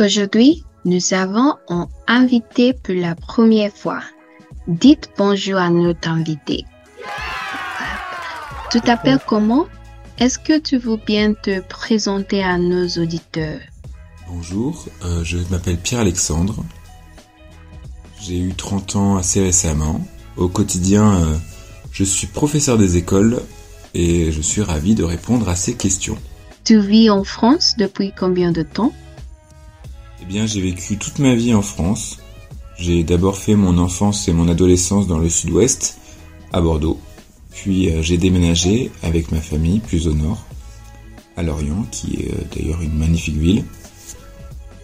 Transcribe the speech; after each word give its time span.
Aujourd'hui, 0.00 0.64
nous 0.86 1.12
avons 1.12 1.56
un 1.68 1.86
invité 2.06 2.72
pour 2.72 2.94
la 2.94 3.14
première 3.14 3.70
fois. 3.70 4.00
Dites 4.66 5.10
bonjour 5.18 5.58
à 5.58 5.68
notre 5.68 6.08
invité. 6.08 6.64
Tu 8.72 8.80
t'appelles 8.80 9.20
comment 9.26 9.66
Est-ce 10.18 10.38
que 10.38 10.58
tu 10.58 10.78
veux 10.78 10.96
bien 10.96 11.34
te 11.34 11.60
présenter 11.60 12.42
à 12.42 12.56
nos 12.56 12.88
auditeurs? 12.88 13.60
Bonjour, 14.26 14.86
euh, 15.04 15.22
je 15.22 15.36
m'appelle 15.50 15.76
Pierre-Alexandre. 15.76 16.64
J'ai 18.22 18.38
eu 18.38 18.54
30 18.54 18.96
ans 18.96 19.16
assez 19.18 19.42
récemment. 19.42 20.00
Au 20.38 20.48
quotidien, 20.48 21.14
euh, 21.16 21.36
je 21.92 22.04
suis 22.04 22.26
professeur 22.26 22.78
des 22.78 22.96
écoles 22.96 23.42
et 23.92 24.32
je 24.32 24.40
suis 24.40 24.62
ravi 24.62 24.94
de 24.94 25.04
répondre 25.04 25.50
à 25.50 25.56
ces 25.56 25.74
questions. 25.74 26.16
Tu 26.64 26.80
vis 26.80 27.10
en 27.10 27.22
France 27.22 27.74
depuis 27.76 28.14
combien 28.18 28.50
de 28.50 28.62
temps? 28.62 28.94
Bien, 30.30 30.46
j'ai 30.46 30.60
vécu 30.60 30.96
toute 30.96 31.18
ma 31.18 31.34
vie 31.34 31.52
en 31.54 31.60
France. 31.60 32.20
J'ai 32.78 33.02
d'abord 33.02 33.36
fait 33.36 33.56
mon 33.56 33.78
enfance 33.78 34.28
et 34.28 34.32
mon 34.32 34.48
adolescence 34.48 35.08
dans 35.08 35.18
le 35.18 35.28
sud-ouest, 35.28 35.98
à 36.52 36.60
Bordeaux. 36.60 37.00
Puis 37.50 37.90
euh, 37.90 38.00
j'ai 38.00 38.16
déménagé 38.16 38.92
avec 39.02 39.32
ma 39.32 39.40
famille 39.40 39.80
plus 39.80 40.06
au 40.06 40.14
nord, 40.14 40.44
à 41.36 41.42
Lorient, 41.42 41.84
qui 41.90 42.14
est 42.14 42.32
euh, 42.32 42.44
d'ailleurs 42.54 42.80
une 42.80 42.96
magnifique 42.96 43.38
ville. 43.38 43.64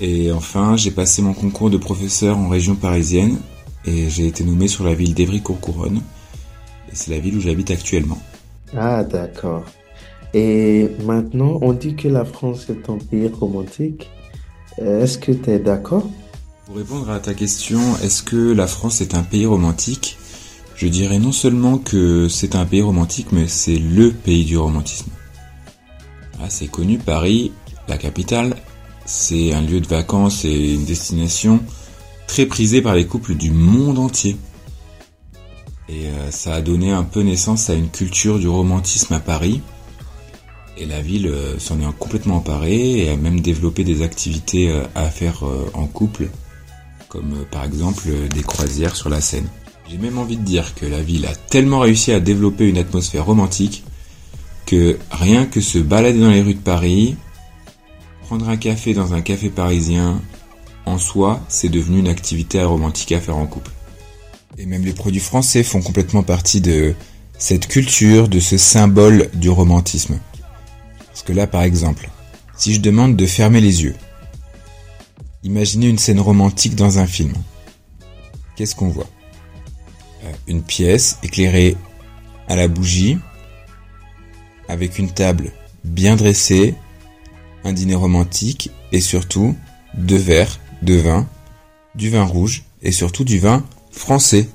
Et 0.01 0.33
enfin, 0.33 0.77
j'ai 0.77 0.91
passé 0.91 1.23
mon 1.23 1.33
concours 1.33 1.71
de 1.71 1.77
professeur 1.77 2.37
en 2.37 2.49
région 2.49 2.75
parisienne 2.75 3.39
et 3.85 4.11
j'ai 4.11 4.27
été 4.27 4.43
nommé 4.43 4.67
sur 4.67 4.83
la 4.83 4.95
ville 4.95 5.15
d'Evry-Courcouronne. 5.15 6.03
Et 6.91 6.95
c'est 6.95 7.13
la 7.13 7.21
ville 7.21 7.37
où 7.37 7.41
j'habite 7.41 7.71
actuellement. 7.71 8.19
Ah, 8.77 9.05
d'accord. 9.05 9.63
Et 10.35 10.89
maintenant, 11.05 11.61
on 11.63 11.73
dit 11.73 11.95
que 11.95 12.09
la 12.09 12.25
France 12.25 12.69
est 12.69 12.91
un 12.91 12.99
pays 12.99 13.29
romantique? 13.29 14.11
Euh, 14.79 15.03
Est-ce 15.03 15.19
que 15.19 15.33
tu 15.33 15.51
es 15.51 15.59
d'accord? 15.59 16.09
Pour 16.67 16.77
répondre 16.77 17.11
à 17.11 17.21
ta 17.21 17.35
question, 17.35 17.81
est-ce 18.03 18.23
que 18.23 18.53
la 18.53 18.67
France 18.67 19.01
est 19.01 19.15
un 19.15 19.23
pays 19.23 19.47
romantique? 19.47 20.19
Je 20.75 20.89
dirais 20.89 21.19
non 21.19 21.33
seulement 21.33 21.79
que 21.79 22.29
c'est 22.29 22.55
un 22.55 22.67
pays 22.67 22.83
romantique, 22.83 23.29
mais 23.33 23.49
c'est 23.49 23.79
le 23.79 24.11
pays 24.11 24.45
du 24.45 24.59
romantisme. 24.59 25.11
Ah, 26.41 26.51
c'est 26.51 26.67
connu, 26.67 26.99
Paris, 26.99 27.53
la 27.89 27.97
capitale, 27.97 28.57
c'est 29.07 29.55
un 29.55 29.63
lieu 29.63 29.81
de 29.81 29.87
vacances 29.87 30.45
et 30.45 30.75
une 30.75 30.85
destination 30.85 31.61
très 32.27 32.45
prisée 32.45 32.83
par 32.83 32.95
les 32.95 33.07
couples 33.07 33.35
du 33.35 33.53
monde 33.53 33.99
entier. 33.99 34.37
Et 35.89 36.07
euh, 36.07 36.31
ça 36.31 36.55
a 36.55 36.61
donné 36.61 36.91
un 36.91 37.05
peu 37.05 37.21
naissance 37.23 37.71
à 37.71 37.75
une 37.75 37.89
culture 37.89 38.39
du 38.39 38.49
romantisme 38.49 39.15
à 39.15 39.21
Paris. 39.21 39.63
Et 40.79 40.85
la 40.85 41.01
ville 41.01 41.29
euh, 41.29 41.59
s'en 41.59 41.81
est 41.81 41.99
complètement 41.99 42.37
emparée 42.37 43.05
et 43.05 43.09
a 43.09 43.17
même 43.17 43.41
développé 43.41 43.83
des 43.83 44.03
activités 44.03 44.71
euh, 44.71 44.85
à 44.95 45.09
faire 45.09 45.47
euh, 45.47 45.71
en 45.73 45.87
couple, 45.87 46.29
comme 47.09 47.45
par 47.51 47.65
exemple 47.65 48.09
des 48.35 48.43
croisières 48.43 48.95
sur 48.95 49.09
la 49.09 49.21
Seine. 49.21 49.49
J'ai 49.89 49.97
même 49.99 50.19
envie 50.19 50.37
de 50.37 50.43
dire 50.43 50.75
que 50.75 50.85
la 50.85 51.01
ville 51.01 51.27
a 51.27 51.35
tellement 51.35 51.81
réussi 51.81 52.13
à 52.13 52.21
développer 52.21 52.69
une 52.69 52.79
atmosphère 52.79 53.25
romantique 53.25 53.85
que 54.67 54.99
rien 55.11 55.47
que 55.47 55.61
se 55.61 55.79
balader 55.79 56.21
dans 56.21 56.31
les 56.31 56.43
rues 56.43 56.55
de 56.55 56.61
Paris, 56.61 57.17
prendre 58.27 58.49
un 58.49 58.57
café 58.57 58.93
dans 58.95 59.15
un 59.15 59.21
café 59.21 59.49
parisien, 59.49 60.21
en 60.85 60.99
soi, 60.99 61.41
c'est 61.49 61.69
devenu 61.69 62.01
une 62.01 62.09
activité 62.09 62.63
romantique 62.63 63.13
à 63.13 63.21
faire 63.21 63.37
en 63.37 63.47
couple. 63.47 63.71
Et 64.59 64.67
même 64.67 64.85
les 64.85 64.93
produits 64.93 65.21
français 65.21 65.63
font 65.63 65.81
complètement 65.81 66.23
partie 66.23 66.61
de 66.61 66.95
cette 67.39 67.69
culture, 67.69 68.29
de 68.29 68.41
ce 68.41 68.57
symbole 68.57 69.31
du 69.35 69.51
romantisme. 69.51 70.19
Que 71.27 71.33
là, 71.33 71.47
par 71.47 71.63
exemple, 71.63 72.09
si 72.57 72.73
je 72.73 72.81
demande 72.81 73.17
de 73.17 73.27
fermer 73.27 73.61
les 73.61 73.83
yeux, 73.83 73.97
imaginez 75.43 75.89
une 75.89 75.99
scène 75.99 76.21
romantique 76.21 76.77
dans 76.77 76.99
un 76.99 77.07
film. 77.07 77.35
Qu'est-ce 78.55 78.75
qu'on 78.77 78.89
voit? 78.89 79.09
Euh, 80.25 80.33
Une 80.47 80.63
pièce 80.63 81.19
éclairée 81.23 81.77
à 82.49 82.55
la 82.57 82.69
bougie, 82.69 83.19
avec 84.69 84.99
une 84.99 85.11
table 85.11 85.53
bien 85.85 86.17
dressée, 86.17 86.75
un 87.65 87.73
dîner 87.73 87.97
romantique 87.97 88.71
et 88.93 89.01
surtout 89.01 89.57
deux 89.95 90.17
verres 90.17 90.61
de 90.83 90.95
vin, 90.95 91.27
du 91.97 92.09
vin 92.09 92.23
rouge 92.23 92.63
et 92.83 92.93
surtout 92.93 93.25
du 93.25 93.39
vin 93.39 93.65
français. 93.91 94.49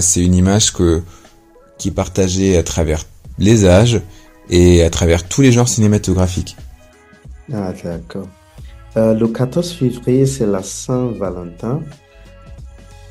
C'est 0.00 0.22
une 0.22 0.34
image 0.34 0.72
que, 0.72 1.02
qui 1.78 1.88
est 1.88 1.92
partagée 1.92 2.58
à 2.58 2.62
travers 2.62 3.06
les 3.38 3.64
âges 3.64 4.02
et 4.50 4.82
à 4.82 4.90
travers 4.90 5.26
tous 5.28 5.42
les 5.42 5.52
genres 5.52 5.68
cinématographiques. 5.68 6.56
Ah, 7.52 7.72
d'accord. 7.82 8.28
Euh, 8.96 9.14
le 9.14 9.28
14 9.28 9.72
février, 9.72 10.26
c'est 10.26 10.46
la 10.46 10.62
Saint-Valentin. 10.62 11.80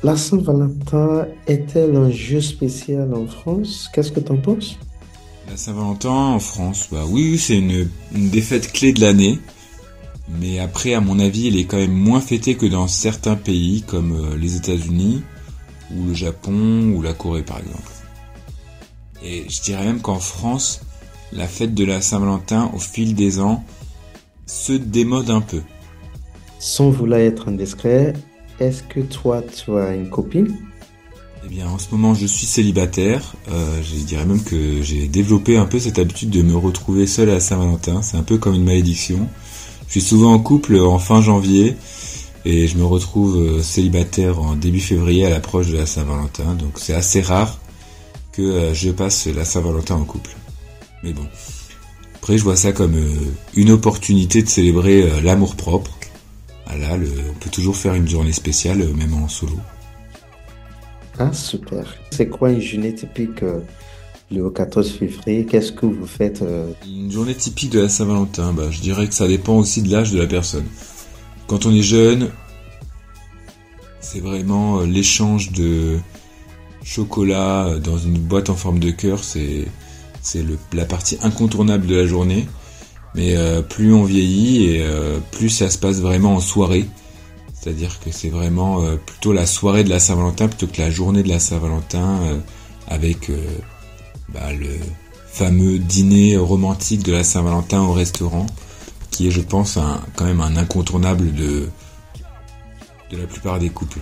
La 0.02 0.16
Saint-Valentin 0.16 1.26
est-elle 1.46 1.96
un 1.96 2.10
jeu 2.10 2.40
spécial 2.40 3.12
en 3.14 3.26
France? 3.26 3.88
Qu'est-ce 3.92 4.12
que 4.12 4.20
tu 4.20 4.32
en 4.32 4.36
penses? 4.36 4.78
La 5.48 5.56
Saint-Valentin 5.56 6.10
en 6.10 6.40
France, 6.40 6.88
bah 6.92 7.04
oui, 7.08 7.38
c'est 7.38 7.58
une, 7.58 7.88
une 8.14 8.28
des 8.28 8.42
fêtes 8.42 8.70
clés 8.70 8.92
de 8.92 9.00
l'année. 9.00 9.38
Mais 10.28 10.58
après, 10.58 10.94
à 10.94 11.00
mon 11.00 11.18
avis, 11.18 11.48
elle 11.48 11.56
est 11.56 11.64
quand 11.64 11.78
même 11.78 11.92
moins 11.92 12.20
fêtée 12.20 12.54
que 12.54 12.66
dans 12.66 12.86
certains 12.86 13.36
pays 13.36 13.82
comme 13.82 14.12
euh, 14.12 14.36
les 14.36 14.56
États-Unis 14.56 15.22
ou 15.96 16.08
le 16.08 16.14
Japon 16.14 16.92
ou 16.94 17.00
la 17.00 17.14
Corée 17.14 17.42
par 17.42 17.58
exemple. 17.58 17.90
Et 19.22 19.46
je 19.48 19.62
dirais 19.62 19.84
même 19.84 20.00
qu'en 20.00 20.20
France, 20.20 20.82
la 21.32 21.46
fête 21.46 21.74
de 21.74 21.84
la 21.84 22.00
Saint-Valentin 22.00 22.70
au 22.74 22.78
fil 22.78 23.14
des 23.14 23.40
ans 23.40 23.64
se 24.46 24.72
démode 24.72 25.30
un 25.30 25.40
peu. 25.40 25.60
Sans 26.58 26.90
vouloir 26.90 27.20
être 27.20 27.48
indiscret, 27.48 28.14
est-ce 28.60 28.82
que 28.82 29.00
toi, 29.00 29.42
tu 29.42 29.76
as 29.76 29.94
une 29.94 30.10
copine? 30.10 30.56
Eh 31.44 31.48
bien, 31.48 31.68
en 31.68 31.78
ce 31.78 31.86
moment, 31.92 32.14
je 32.14 32.26
suis 32.26 32.46
célibataire. 32.46 33.34
Euh, 33.50 33.80
je 33.82 34.04
dirais 34.04 34.24
même 34.24 34.42
que 34.42 34.82
j'ai 34.82 35.06
développé 35.06 35.56
un 35.56 35.66
peu 35.66 35.78
cette 35.78 35.98
habitude 35.98 36.30
de 36.30 36.42
me 36.42 36.56
retrouver 36.56 37.06
seul 37.06 37.30
à 37.30 37.34
la 37.34 37.40
Saint-Valentin. 37.40 38.02
C'est 38.02 38.16
un 38.16 38.22
peu 38.22 38.38
comme 38.38 38.54
une 38.54 38.64
malédiction. 38.64 39.28
Je 39.86 39.92
suis 39.92 40.00
souvent 40.00 40.34
en 40.34 40.38
couple 40.38 40.78
en 40.78 40.98
fin 40.98 41.22
janvier 41.22 41.76
et 42.44 42.66
je 42.66 42.76
me 42.76 42.84
retrouve 42.84 43.36
euh, 43.36 43.62
célibataire 43.62 44.40
en 44.40 44.54
début 44.56 44.80
février 44.80 45.24
à 45.24 45.30
l'approche 45.30 45.68
de 45.68 45.76
la 45.76 45.86
Saint-Valentin. 45.86 46.54
Donc 46.54 46.78
c'est 46.78 46.94
assez 46.94 47.20
rare 47.20 47.58
que 48.32 48.42
euh, 48.42 48.74
je 48.74 48.90
passe 48.90 49.26
la 49.26 49.44
Saint-Valentin 49.44 49.94
en 49.94 50.04
couple. 50.04 50.36
Mais 51.02 51.12
bon. 51.12 51.26
Après, 52.16 52.36
je 52.38 52.42
vois 52.44 52.56
ça 52.56 52.72
comme 52.72 52.94
euh, 52.96 53.14
une 53.54 53.70
opportunité 53.70 54.42
de 54.42 54.48
célébrer 54.48 55.02
euh, 55.02 55.20
l'amour 55.20 55.54
propre. 55.56 55.96
Ah 56.66 56.76
là, 56.76 56.96
le- 56.96 57.08
on 57.30 57.34
peut 57.38 57.50
toujours 57.50 57.76
faire 57.76 57.94
une 57.94 58.08
journée 58.08 58.32
spéciale, 58.32 58.82
euh, 58.82 58.92
même 58.92 59.14
en 59.14 59.28
solo. 59.28 59.56
Ah, 61.18 61.32
super. 61.32 61.94
C'est 62.10 62.28
quoi 62.28 62.50
une 62.50 62.60
journée 62.60 62.94
typique 62.94 63.42
euh, 63.42 63.60
le 64.30 64.50
14 64.50 64.90
février? 64.90 65.46
Qu'est-ce 65.46 65.72
que 65.72 65.86
vous 65.86 66.06
faites? 66.06 66.42
euh, 66.42 66.70
Une 66.86 67.10
journée 67.10 67.34
typique 67.34 67.70
de 67.70 67.80
la 67.80 67.88
Saint-Valentin, 67.88 68.52
bah, 68.52 68.70
je 68.70 68.80
dirais 68.80 69.08
que 69.08 69.14
ça 69.14 69.26
dépend 69.26 69.56
aussi 69.56 69.82
de 69.82 69.90
l'âge 69.90 70.12
de 70.12 70.18
la 70.18 70.26
personne. 70.26 70.66
Quand 71.46 71.64
on 71.66 71.72
est 71.74 71.82
jeune, 71.82 72.30
c'est 74.00 74.20
vraiment 74.20 74.80
euh, 74.80 74.86
l'échange 74.86 75.50
de 75.52 75.98
chocolat 76.84 77.78
dans 77.82 77.98
une 77.98 78.18
boîte 78.18 78.50
en 78.50 78.54
forme 78.54 78.78
de 78.78 78.90
cœur, 78.90 79.22
c'est 79.24 79.64
c'est 80.28 80.44
la 80.74 80.84
partie 80.84 81.16
incontournable 81.22 81.86
de 81.86 81.96
la 81.96 82.06
journée. 82.06 82.46
Mais 83.14 83.36
euh, 83.36 83.62
plus 83.62 83.94
on 83.94 84.04
vieillit 84.04 84.66
et 84.66 84.82
euh, 84.82 85.18
plus 85.32 85.48
ça 85.48 85.70
se 85.70 85.78
passe 85.78 86.00
vraiment 86.00 86.34
en 86.34 86.40
soirée. 86.40 86.84
C'est-à-dire 87.54 87.98
que 88.00 88.10
c'est 88.12 88.28
vraiment 88.28 88.82
euh, 88.82 88.96
plutôt 88.96 89.32
la 89.32 89.46
soirée 89.46 89.84
de 89.84 89.88
la 89.88 89.98
Saint-Valentin 89.98 90.48
plutôt 90.48 90.66
que 90.66 90.80
la 90.80 90.90
journée 90.90 91.22
de 91.22 91.28
la 91.28 91.38
Saint-Valentin 91.38 92.40
avec 92.88 93.30
bah, 94.28 94.52
le 94.52 94.68
fameux 95.26 95.78
dîner 95.78 96.36
romantique 96.36 97.02
de 97.02 97.12
la 97.12 97.24
Saint-Valentin 97.24 97.80
au 97.80 97.92
restaurant, 97.92 98.46
qui 99.10 99.28
est, 99.28 99.30
je 99.30 99.40
pense, 99.40 99.78
quand 100.16 100.24
même 100.24 100.40
un 100.40 100.56
incontournable 100.56 101.32
de, 101.34 101.68
de 103.10 103.16
la 103.16 103.26
plupart 103.26 103.58
des 103.58 103.70
couples. 103.70 104.00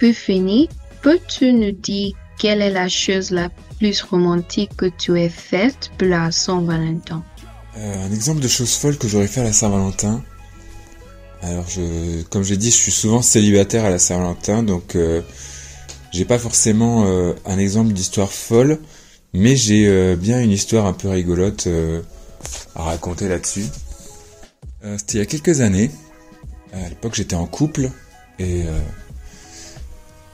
Pour 0.00 0.12
finir, 0.12 0.68
peux-tu 1.02 1.52
nous 1.52 1.72
dire 1.72 2.14
quelle 2.38 2.62
est 2.62 2.70
la 2.70 2.88
chose 2.88 3.30
la 3.30 3.48
plus 3.84 4.00
romantique 4.00 4.74
que 4.78 4.86
tu 4.86 5.20
aies 5.20 5.28
faite 5.28 5.90
pour 5.98 6.08
la 6.08 6.32
Saint-Valentin 6.32 7.22
Euh, 7.76 8.06
un 8.06 8.12
exemple 8.12 8.40
de 8.40 8.48
chose 8.48 8.76
folle 8.76 8.96
que 8.96 9.08
j'aurais 9.08 9.26
fait 9.26 9.42
à 9.42 9.44
la 9.44 9.52
Saint-Valentin. 9.52 10.22
Alors, 11.42 11.68
je, 11.68 12.22
comme 12.30 12.44
j'ai 12.44 12.56
dit, 12.56 12.70
je 12.70 12.76
suis 12.76 12.92
souvent 12.92 13.20
célibataire 13.20 13.84
à 13.84 13.90
la 13.90 13.98
Saint-Valentin, 13.98 14.62
donc 14.62 14.96
euh, 14.96 15.20
j'ai 16.12 16.24
pas 16.24 16.38
forcément 16.38 17.04
euh, 17.04 17.34
un 17.44 17.58
exemple 17.58 17.92
d'histoire 17.92 18.32
folle, 18.32 18.78
mais 19.34 19.54
j'ai 19.54 20.16
bien 20.16 20.40
une 20.40 20.52
histoire 20.52 20.86
un 20.86 20.94
peu 20.94 21.10
rigolote 21.10 21.68
à 22.74 22.84
raconter 22.84 23.28
là-dessus. 23.28 23.66
C'était 24.96 25.18
il 25.18 25.18
y 25.18 25.22
a 25.22 25.26
quelques 25.26 25.60
années. 25.60 25.90
À 26.72 26.88
l'époque, 26.88 27.16
j'étais 27.16 27.36
en 27.36 27.46
couple 27.46 27.90
et 28.38 28.62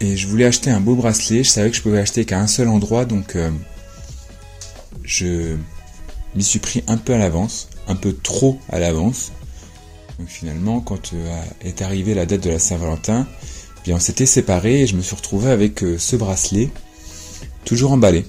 et 0.01 0.17
je 0.17 0.27
voulais 0.27 0.47
acheter 0.47 0.71
un 0.71 0.81
beau 0.81 0.95
bracelet. 0.95 1.45
Je 1.45 1.51
savais 1.51 1.71
que 1.71 1.77
je 1.77 1.83
pouvais 1.83 1.99
acheter 1.99 2.25
qu'à 2.25 2.41
un 2.41 2.47
seul 2.47 2.69
endroit, 2.69 3.05
donc 3.05 3.37
euh, 3.37 3.51
je 5.05 5.57
m'y 6.35 6.43
suis 6.43 6.59
pris 6.59 6.83
un 6.87 6.97
peu 6.97 7.15
à 7.15 7.19
l'avance, 7.19 7.69
un 7.87 7.97
peu 7.97 8.15
trop 8.15 8.59
à 8.71 8.79
l'avance. 8.79 9.33
Donc 10.19 10.29
finalement, 10.29 10.81
quand 10.81 11.13
est 11.63 11.83
arrivée 11.83 12.15
la 12.15 12.27
date 12.27 12.43
de 12.43 12.51
la 12.51 12.59
Saint-Valentin, 12.59 13.27
bien 13.85 13.97
on 13.97 14.01
s'était 14.01 14.27
séparés 14.27 14.83
et 14.83 14.87
je 14.87 14.97
me 14.97 15.03
suis 15.03 15.17
retrouvé 15.17 15.51
avec 15.51 15.83
ce 15.99 16.17
bracelet 16.17 16.69
toujours 17.65 17.93
emballé. 17.93 18.27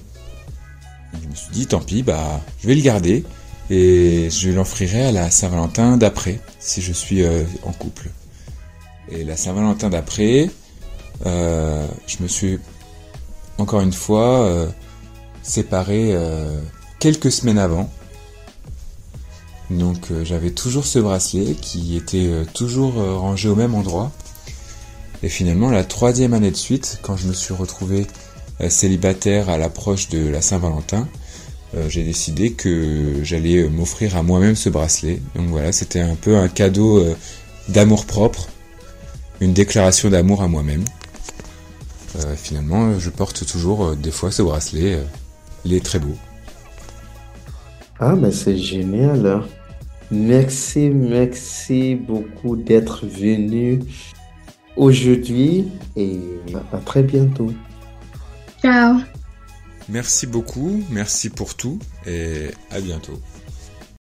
je 1.12 1.28
me 1.28 1.34
suis 1.34 1.52
dit 1.52 1.66
tant 1.66 1.80
pis, 1.80 2.02
bah 2.02 2.40
je 2.62 2.68
vais 2.68 2.74
le 2.74 2.80
garder 2.80 3.24
et 3.68 4.28
je 4.30 4.50
l'offrirai 4.50 5.06
à 5.06 5.12
la 5.12 5.30
Saint-Valentin 5.30 5.98
d'après 5.98 6.40
si 6.58 6.80
je 6.80 6.92
suis 6.92 7.22
en 7.62 7.72
couple. 7.72 8.08
Et 9.10 9.24
la 9.24 9.36
Saint-Valentin 9.36 9.90
d'après, 9.90 10.48
euh, 11.26 11.86
je 12.06 12.22
me 12.22 12.28
suis 12.28 12.58
encore 13.58 13.80
une 13.80 13.92
fois 13.92 14.42
euh, 14.42 14.68
séparé 15.42 16.10
euh, 16.12 16.60
quelques 16.98 17.30
semaines 17.30 17.58
avant. 17.58 17.90
Donc 19.70 20.08
j'avais 20.22 20.50
toujours 20.50 20.84
ce 20.84 20.98
bracelet 20.98 21.54
qui 21.54 21.96
était 21.96 22.30
toujours 22.52 22.94
rangé 22.94 23.48
au 23.48 23.54
même 23.54 23.74
endroit. 23.74 24.12
Et 25.22 25.30
finalement, 25.30 25.70
la 25.70 25.82
troisième 25.82 26.34
année 26.34 26.50
de 26.50 26.56
suite, 26.56 26.98
quand 27.00 27.16
je 27.16 27.26
me 27.26 27.32
suis 27.32 27.54
retrouvé 27.54 28.06
célibataire 28.68 29.48
à 29.48 29.56
l'approche 29.56 30.10
de 30.10 30.28
la 30.28 30.42
Saint-Valentin, 30.42 31.08
j'ai 31.88 32.04
décidé 32.04 32.52
que 32.52 33.20
j'allais 33.22 33.66
m'offrir 33.70 34.14
à 34.14 34.22
moi-même 34.22 34.56
ce 34.56 34.68
bracelet. 34.68 35.22
Donc 35.36 35.46
voilà, 35.46 35.72
c'était 35.72 36.00
un 36.00 36.16
peu 36.16 36.36
un 36.36 36.48
cadeau 36.48 37.02
d'amour 37.68 38.04
propre 38.04 38.48
une 39.42 39.52
déclaration 39.52 40.08
d'amour 40.08 40.42
à 40.42 40.48
moi-même. 40.48 40.84
Euh, 42.16 42.36
finalement, 42.36 42.98
je 42.98 43.10
porte 43.10 43.46
toujours 43.46 43.86
euh, 43.86 43.96
des 43.96 44.10
fois 44.10 44.30
ce 44.30 44.42
bracelet. 44.42 44.94
Euh, 44.94 45.04
il 45.64 45.72
est 45.72 45.84
très 45.84 45.98
beau. 45.98 46.16
Ah, 47.98 48.14
mais 48.16 48.32
c'est 48.32 48.56
génial. 48.56 49.26
Hein. 49.26 49.44
Merci, 50.10 50.90
merci 50.90 51.94
beaucoup 51.94 52.56
d'être 52.56 53.06
venu 53.06 53.80
aujourd'hui 54.76 55.68
et 55.96 56.20
à 56.72 56.78
très 56.78 57.02
bientôt. 57.02 57.52
Ciao. 58.60 58.98
Merci 59.88 60.26
beaucoup, 60.26 60.82
merci 60.90 61.30
pour 61.30 61.54
tout 61.54 61.78
et 62.06 62.50
à 62.70 62.80
bientôt. 62.80 63.18